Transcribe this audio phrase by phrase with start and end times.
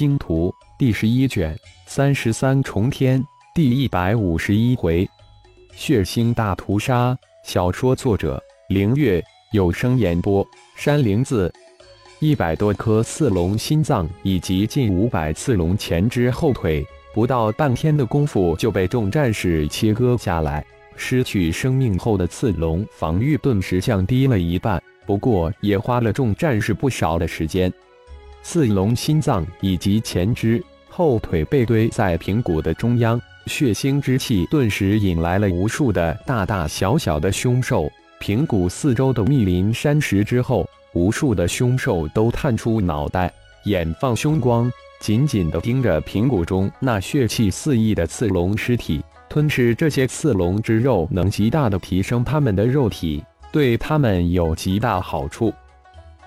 [0.00, 0.48] 星图》
[0.78, 3.22] 第十一卷三十三重天
[3.54, 5.06] 第一百五十一回，
[5.74, 7.14] 血腥大屠杀。
[7.44, 10.42] 小说作者：凌月，有声演播：
[10.74, 11.52] 山灵子。
[12.18, 16.82] 一百多颗刺龙心脏以及近五百刺龙前肢后腿，
[17.12, 20.64] 不到半天的功夫就被众战士切割下来。
[20.96, 27.70] 失去生命后的刺龙防御顿时降低了一半，不过也花了众战士不少的时间。
[28.42, 37.90] 刺龙心脏以及前肢后腿被堆在平谷的中央，血腥之气顿时引来了无数的大大小小的凶兽。
[38.18, 40.68] 平谷四周的密林山石之后。
[40.92, 49.00] 无数的凶兽都探出脑袋，眼放凶光，紧紧地盯着平谷中那血气四溢的刺龙尸体。
[49.28, 53.22] 吞噬这些刺龙之肉，能极大地提升他们的肉体，
[53.52, 55.54] 对他们有极大好处。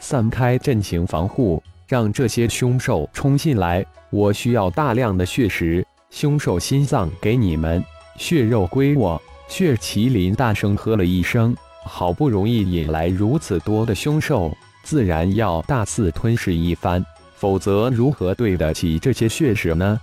[0.00, 3.84] 散开阵型防护，让这些凶兽冲进来。
[4.10, 7.82] 我需要大量的血石，凶兽心脏给你们，
[8.16, 9.20] 血肉归我。
[9.48, 11.56] 血麒麟大声喝了一声。
[11.84, 14.54] 好不容易引来如此多的凶兽，
[14.84, 17.02] 自然要大肆吞噬一番，
[17.34, 19.98] 否则如何对得起这些血石呢？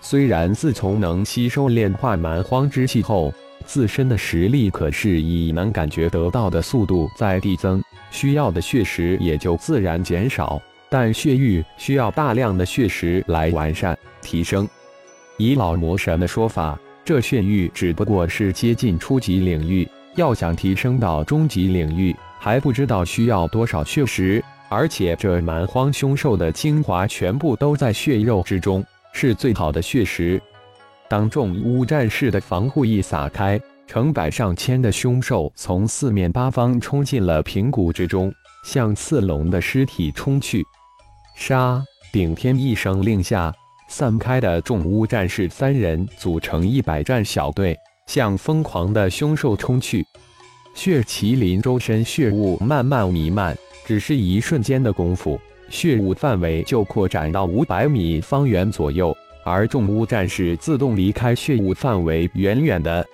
[0.00, 3.30] 虽然自从能吸收炼化蛮荒之气后，
[3.66, 10.60] 自身的实力可是以能感觉得到的速度在递增，需要的血石也就自然减少。
[10.90, 14.68] 但血域需要大量的血石来完善提升。
[15.38, 19.88] 以老魔神的说法，这血域只不过是接近初级领域。
[20.16, 30.42] 要想提升到终极领域，还不知道需要多少血石，而且这蛮荒凶兽的精华全部都在血肉之中，是最好的血石。
[31.08, 40.66] 当众巫战士的防护一撒开，成百上千的凶兽从四面八方冲进了平谷之中，向刺龙的尸体冲去。
[41.34, 41.82] 杀！
[42.12, 43.54] 顶天一声令下，
[43.88, 47.76] 散开的众巫战士三人组成一百战小队。
[48.06, 50.04] 向疯狂的凶兽冲去，
[50.74, 53.56] 血麒麟周身血雾慢慢弥漫，
[53.86, 55.38] 只是一瞬间的功夫，
[55.68, 59.16] 血雾范围就扩展到五百米方圆左右。
[59.44, 63.06] 而众巫战士自动离开血雾范围，远远的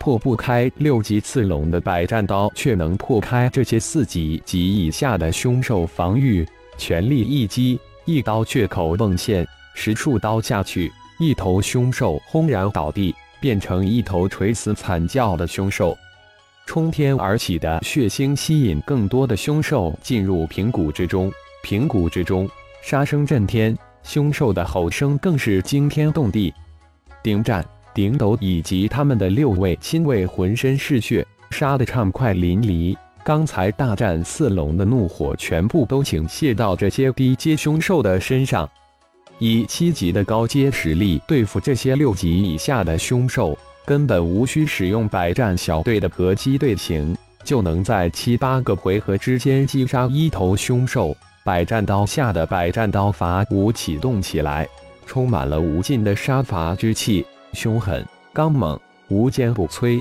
[0.00, 6.44] 破不开六级刺龙的百战刀，却能破开这些四级及以下的凶兽防御。
[6.76, 13.14] 全力一击，一刀血口迸现，十数刀下去，一头凶兽轰然倒地。
[13.40, 15.94] 变成一头垂死惨叫的凶兽，
[16.64, 21.30] 冲天而起的血腥吸引更多的凶兽进入平谷之中。
[21.62, 22.48] 平谷之中，
[22.82, 26.54] 杀声震天，凶兽的吼声更是惊天动地。
[27.22, 32.96] 顶战、顶斗以及他们的六位亲卫浑身是血，杀得畅快淋漓。
[33.24, 38.68] 刚才大战四龙的怒火全部都倾泻到这些低阶凶兽的身上。
[39.38, 51.16] 以七级的高阶实力对付这些六级以下的凶兽，根本无需使用百战小队的合击队形，就能在七八个回合之间击杀一头凶兽。
[51.42, 54.68] 百战刀下的百战刀法舞启动起来，
[55.06, 57.24] 充满了无尽的杀伐之气，
[57.54, 60.00] 凶狠、刚猛、无坚不摧。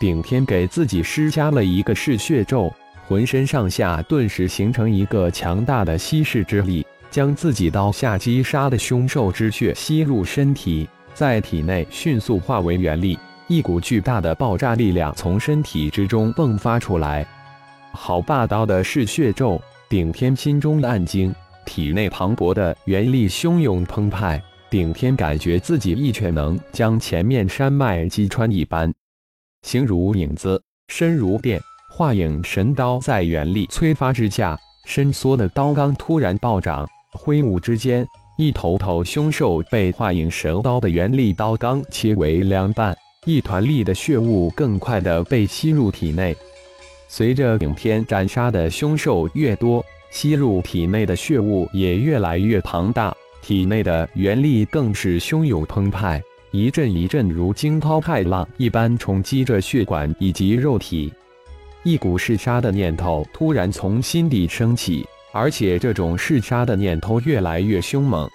[0.00, 2.72] 顶天给自己施加了一个嗜血咒，
[3.06, 6.84] 浑身上下顿时形成一个强大的稀释之力。
[7.10, 17.26] 将自己刀下击杀的凶兽之血吸入身体，在体内迅速化为元力，一股巨大的爆炸力量从身体之中迸发出来。
[17.92, 19.60] 好霸道的嗜血咒！
[19.88, 21.34] 顶天心中暗惊，
[21.66, 24.40] 体内磅礴的元力汹涌澎湃，
[24.70, 28.90] 顶天感觉自己一拳能将前面山脉击穿一般。
[29.62, 31.60] 形如影子，身如电，
[31.90, 36.88] 化影神刀在元力催发之下，伸缩的刀刚突然暴涨。
[37.12, 38.06] 挥舞之间，
[38.38, 46.34] 一头头凶兽被化影神刀的元力刀刚切为两半，一团力的血雾更快地被吸入体内。
[47.08, 61.12] 随着影片斩杀的凶兽越多，吸入体内的血雾也越来越庞大，体内的元力更是汹涌澎湃，一阵一阵如惊涛骇浪一般冲击着血管以及肉体。
[61.82, 65.06] 一股嗜杀的念头突然从心底升起。
[65.32, 68.28] 而且这种嗜杀的念头越来越凶猛，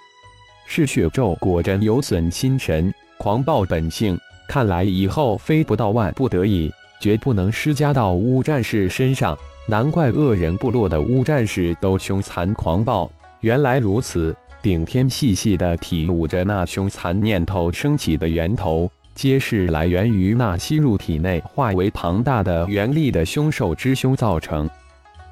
[0.66, 4.18] 嗜血咒果真有损心神，狂暴本性。
[4.48, 6.72] 看来以后非不到万不得已，
[7.02, 9.38] 绝不能施加到乌战士身上。
[9.68, 13.12] 难怪恶人部落的乌战士都凶残狂暴。
[13.42, 14.34] 原来如此，
[14.66, 24.68] 顶天细细的体悟着那凶残念头升起的源头，皆是来源于那吸入体内化为庞大的元力的凶兽之凶造成。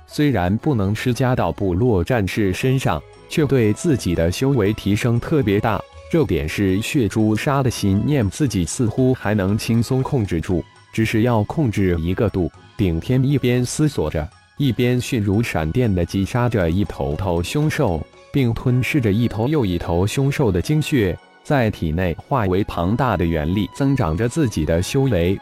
[0.06, 5.82] 虽然不能施加到部落战士身上，却对自己的修为提升特别大。
[6.12, 10.64] 这点是血珠杀的心念，自己似乎还能轻松控制住，
[10.94, 12.52] 只是要控制一个度。
[12.78, 18.00] 顶天一边思索着，一边迅如闪电地击杀着一头头凶兽，
[18.34, 25.40] 并吞噬着一头又一头凶兽的精血，在体内化为庞大的元力，增长着自己的修为。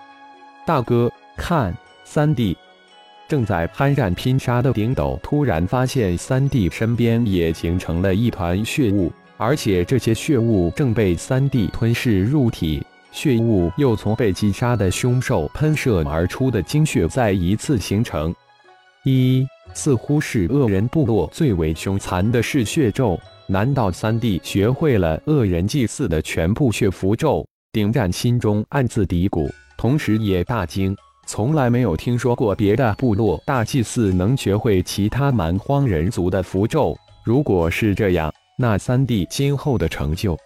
[0.68, 1.74] 大哥，看，
[2.04, 2.58] 三弟！
[3.30, 18.36] 正在酣战拼杀的顶斗突然发现三弟身边也形成了一团血雾，而且这些血雾正被三弟吞噬入体，血雾又从被击杀的凶兽喷射而出的精血再一次形成。
[19.04, 27.46] 一，似乎是恶人部落最为凶残的是血咒，难道三弟学会了恶人祭祀的全部血符咒？
[27.72, 30.96] 顶战心中暗自嘀咕，同时也大惊。
[31.26, 36.96] 从来没有听说过别的部落大祭祀能学会其他蛮荒人族的符咒。
[37.24, 40.38] 如果是这样，那三弟今后的成就，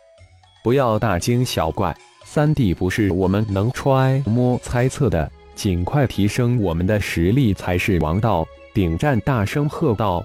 [0.63, 1.96] 不要大惊小怪。
[2.24, 8.46] 三弟不是我们能揣摩猜测的，尽快提升我们的实力才是王道。
[8.74, 10.24] 顶战大声喝道：“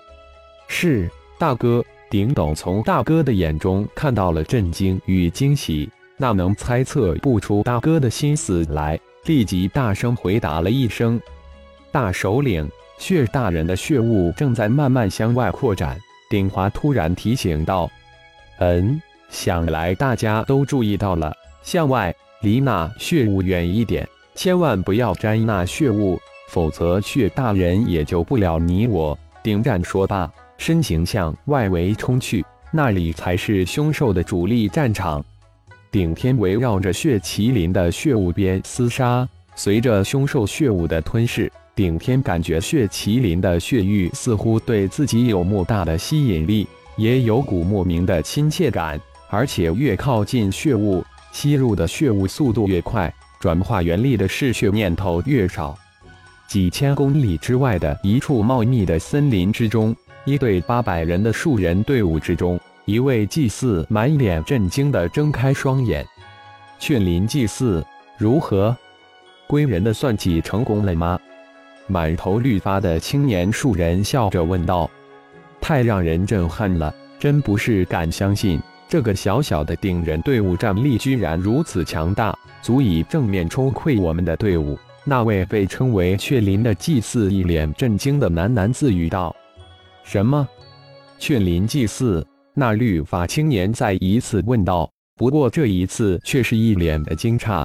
[0.66, 8.98] 是大哥！”顶斗从大哥的眼中看到了震惊与惊喜，那能猜测不出大哥的心思来。
[9.26, 11.20] 立即大声回答了一声
[11.92, 12.68] ：“大首领，
[12.98, 15.96] 血大人的血雾正在慢慢向外扩展。”
[16.28, 17.88] 鼎华突然提醒道
[18.58, 21.32] ：“嗯，想来大家都注意到了，
[21.62, 24.08] 向外离那血雾远一点，
[24.42, 32.42] 千万不要沾那血雾，否则血大人也救不了你我。”顶战说罢，身形向外围冲去，
[32.72, 35.22] 那里才是凶兽的主力战场。
[35.90, 46.66] 顶天围绕着血麒麟的血雾边厮杀，随着凶兽血雾的吞噬，顶天感觉血麒麟的血域似乎对自己有莫大的吸引力，
[46.96, 48.98] 也有股莫名的亲切感。
[49.28, 55.76] 而且越靠近血雾，吸入的血雾速度越快，转化元力的嗜血念头越少。
[56.46, 59.96] 几千公里之外的一处茂密的森林之中，
[60.26, 62.60] 一队八百人的树人队伍之中。
[62.86, 66.04] 一位祭祀满脸震惊地睁开双眼，
[66.78, 67.84] 劝林祭祀
[68.18, 68.76] 如何？
[69.46, 71.18] 归人的算计成功了吗？
[71.86, 74.90] 满头绿发的青年树人笑着问道
[75.60, 78.60] ：“太让人震撼了，真不是敢相信，
[78.90, 84.76] 这个小小的顶人队伍战力居然如此强大，足以正面冲溃我们的队伍。”
[85.06, 89.34] 那位被称为雀林的祭祀一脸震惊的喃喃自语道
[90.02, 90.46] ：“什么？
[91.20, 97.64] 雀林祭祀？”那绿发青年再一次问道，不过这一次却是一脸的惊诧。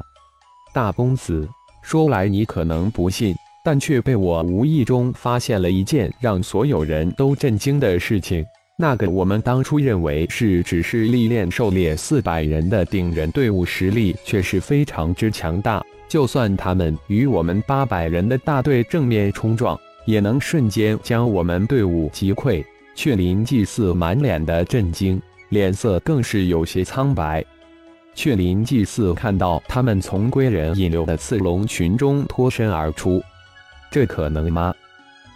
[0.75, 1.49] 大公子，
[1.81, 3.35] 说来你可能不信，
[3.65, 8.45] 但却被我无意中发现了一件让所有人都震惊的事情。
[8.77, 15.81] 那个我们当初认为是只是历练狩猎四百人的顶人队伍，实力却是非常之强大。
[16.09, 22.61] 就算他们与我们八百人的大队正面冲撞，也能瞬间将我们队伍击溃。
[22.95, 27.43] 雀林祭祀满脸的震惊，脸色更是有些苍白。
[28.13, 33.23] 雀林祭祀看到他们从归人引流的刺龙群中脱身而出，
[33.89, 34.73] 这可能吗？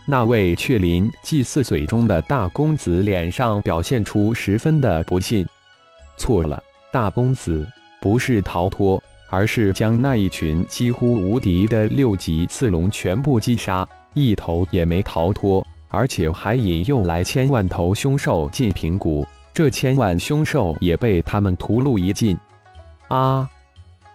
[0.09, 5.45] 那位雀林祭祀嘴中的大公子脸上表现出十分的不信。
[6.17, 6.59] 错了，
[6.91, 7.63] 大公子
[8.01, 15.63] 不是逃脱，而是将那一群几乎无敌的六级刺龙全部击杀，一头也没逃脱。
[15.89, 22.35] 而且还引诱来千万头凶兽进平谷，这千万凶兽也被他们屠戮一尽。
[23.09, 23.47] 啊！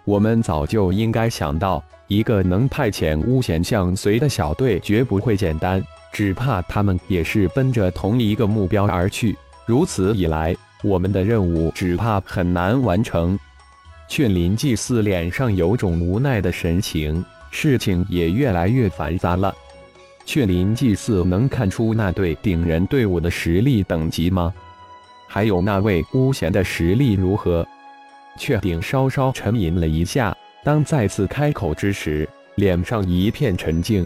[0.05, 5.83] 我们早就应该想到，一个能派遣巫贤相随的小队绝不会简单，
[6.13, 9.35] 只怕他们也是奔着同一个目标而去。
[9.67, 13.39] 如此一来，我们的任务只怕很难完成。
[14.07, 19.55] 雀林祭祀脸上有种无奈的神情，事情也越来越繁杂了。
[20.27, 24.53] 雀林祭祀能看出那队顶人队伍的实力等级吗？
[25.27, 27.67] 还有那位巫贤的实力如何？
[28.39, 34.05] 雀顶稍稍沉吟了一下，当再次开口之时，脸上一片沉静。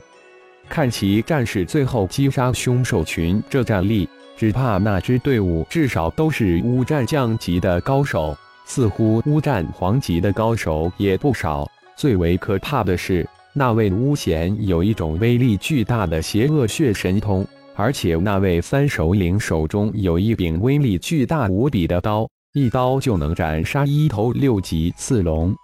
[0.69, 11.67] 看其战士最后击杀凶兽群这战力，只怕那支队伍至少都是巫战将级的高手，似乎巫战皇级的高手也不少。
[11.97, 13.27] 最为可怕的是。
[13.55, 17.45] 那位巫贤有一种威力巨大的邪恶血神通，
[17.75, 25.55] 而且那位三首领手中有一柄威力巨大无比的刀，一刀就能斩杀一头六级刺龙。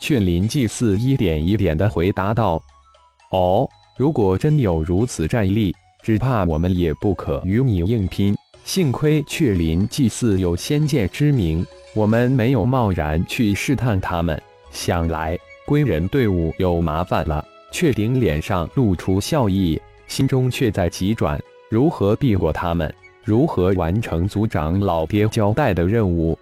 [0.00, 2.62] 劝林祭祀一点一点地回答道
[3.32, 8.36] ：“哦，如果真有如此战力，只怕我们也不可与你硬拼。
[8.64, 14.40] 幸亏雀林祭祀有先见之明，我们没有贸然去试探他们。
[14.70, 17.42] 想来归人队伍有麻烦了。
[17.72, 22.94] 雀灵脸上露出笑意，心中却在急转：如何避过他们？
[23.24, 26.38] 如何完成族长老爹交代的任务？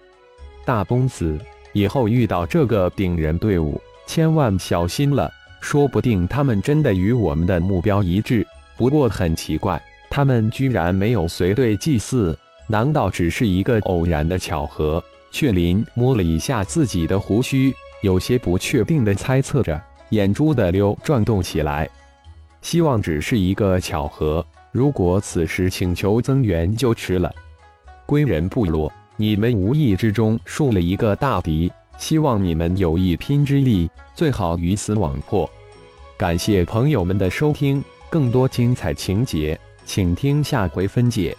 [0.65, 1.37] 大公子，
[1.73, 5.31] 以后遇到这个顶人队伍，千万小心了。
[5.61, 8.47] 说不定他们真的与我们的目标一致。
[8.77, 15.03] 不过很奇怪，他们居然没有随队祭祀，难道只是一个偶然的巧合？
[15.31, 19.79] 雀林摸了一下自己的胡须，有些不确定的猜测着，
[20.11, 21.89] 眼珠的溜转动起来。
[22.61, 24.45] 希望只是一个巧合。
[24.71, 27.33] 如果此时请求增援，就迟了。
[28.05, 31.71] 归人部落，你们无意之中树了一个大敌。
[31.97, 35.49] 希望你们有一拼之力，最好鱼死网破。
[36.17, 41.35] 感谢朋友们的收听，更多精彩情节，请听下回分解。